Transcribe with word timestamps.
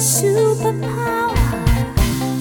superpower 0.00 1.36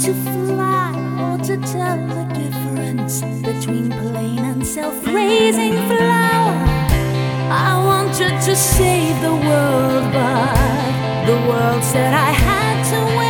to 0.01 0.13
fly 0.13 0.93
or 1.19 1.37
to 1.43 1.57
tell 1.57 1.97
the 2.07 2.23
difference 2.33 3.19
between 3.43 3.91
plain 3.91 4.39
and 4.39 4.65
self-raising 4.65 5.73
flour. 5.73 6.55
I 7.51 7.83
wanted 7.85 8.39
to 8.43 8.55
save 8.55 9.21
the 9.21 9.33
world, 9.33 10.13
but 10.13 11.25
the 11.25 11.35
world 11.49 11.83
said 11.83 12.13
I 12.13 12.31
had 12.31 12.83
to 12.91 13.17
wait. 13.17 13.28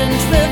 It 0.00 0.06
wasn't 0.06 0.47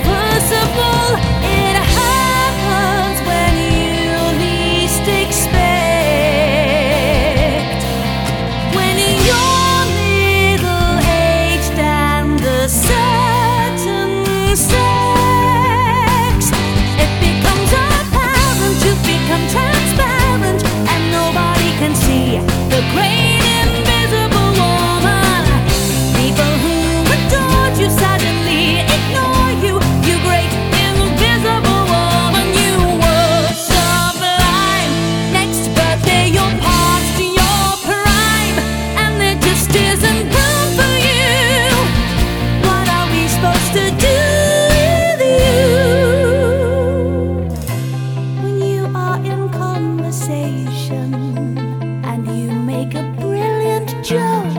and 52.05 52.27
you 52.27 52.51
make 52.51 52.95
a 52.95 53.03
brilliant 53.21 53.89
joke? 54.05 54.55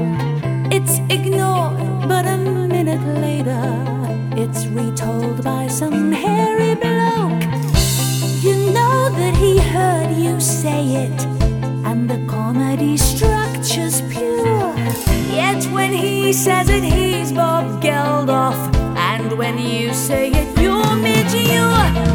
It's 0.71 0.99
ignored, 1.09 2.07
but 2.07 2.25
a 2.25 2.37
minute 2.37 3.05
later, 3.21 3.63
it's 4.35 4.65
retold 4.67 5.43
by 5.43 5.67
some 5.67 6.11
hairy 6.11 6.75
bloke. 6.75 7.43
You 8.43 8.55
know 8.71 9.09
that 9.19 9.35
he 9.37 9.59
heard 9.59 10.15
you 10.15 10.39
say 10.39 11.05
it, 11.05 11.21
and 11.85 12.09
the 12.09 12.25
comedy 12.27 12.97
structure's 12.97 14.01
pure. 14.13 14.75
Yet 15.31 15.63
when 15.71 15.93
he 15.93 16.33
says 16.33 16.69
it, 16.69 16.83
he's 16.83 17.31
Bob 17.31 17.81
Geldof, 17.81 18.59
and 18.97 19.37
when 19.37 19.57
you 19.57 19.93
say 19.93 20.31
it, 20.31 20.59
you're 20.59 20.95
Midge. 20.95 21.33
You're 21.33 22.07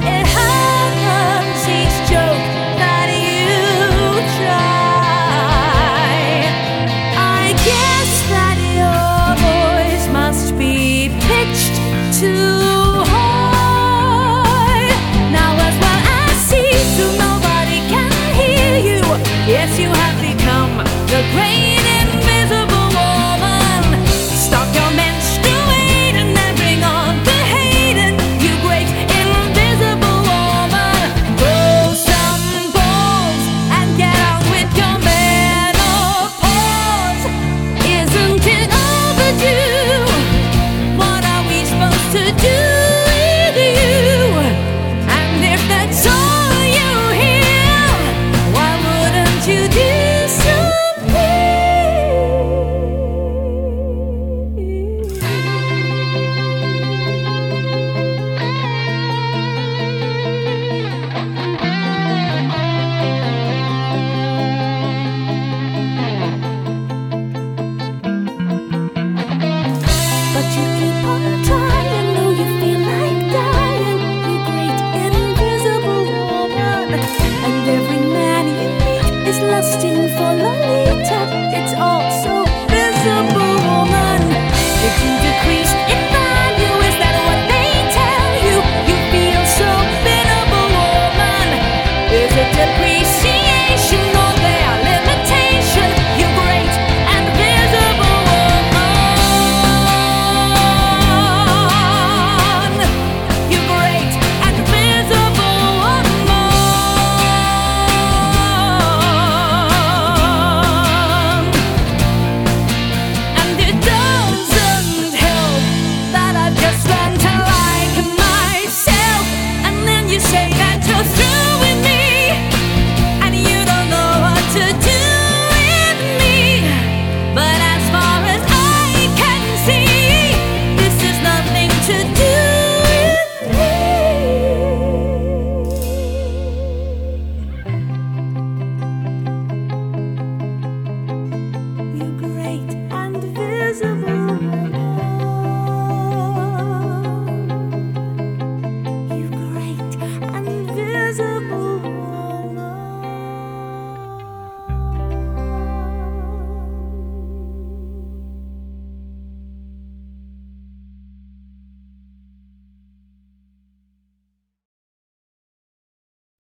lasting 79.62 80.08
for 80.16 80.34
love. 80.34 80.51